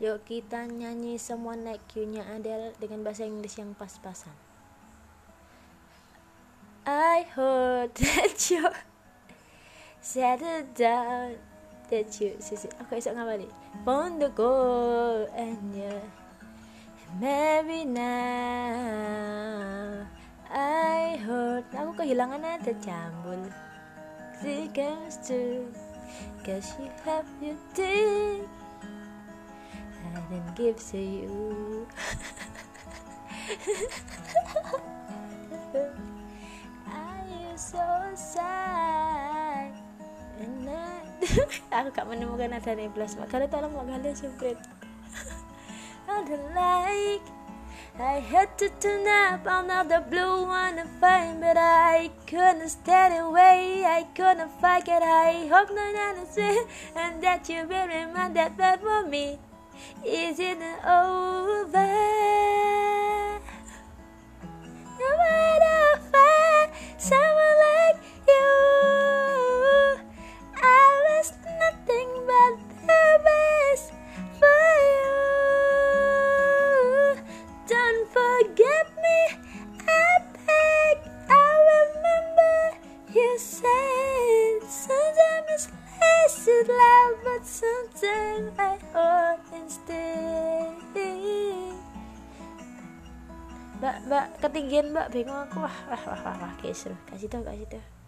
[0.00, 4.32] Yuk kita nyanyi semua naik Q-nya Adele dengan bahasa Inggris yang pas-pasan.
[6.88, 8.64] I heard that you
[10.00, 11.36] settled down
[11.92, 13.44] that you sisi aku esok ngabali
[13.84, 16.00] found the goal and yeah
[17.20, 18.88] maybe now.
[20.48, 23.52] I heard aku kehilangan ada cambul
[24.40, 25.68] she comes to
[26.40, 28.48] cause you have your thing
[30.14, 31.86] and then give to you.
[36.86, 39.72] Are you so sad?
[40.40, 41.00] And I...
[41.76, 44.56] aku gak menemukan ada neblas makanya tolong makanya semprit
[46.08, 47.24] ada like
[48.00, 53.84] I had to turn up another blue one to find But I couldn't stand away
[53.84, 55.02] I couldn't fight it.
[55.02, 56.64] I hope no one understand
[56.96, 59.36] And that you will remind that for me
[60.04, 61.69] isn't over.
[86.60, 90.76] Is loud But sometimes I hold instead
[93.80, 96.52] Mbak, mbak, ketinggian mbak, bingung aku Wah, wah, wah, wah, wah.
[96.60, 96.92] Kasih
[97.32, 97.99] tau, kasih tau